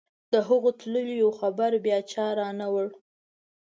د 0.33 0.35
هغو 0.47 0.69
تللیو 0.81 1.29
خبر 1.39 1.71
بیا 1.85 1.97
چا 2.11 2.25
رانه 2.39 2.67
وړ. 2.73 2.87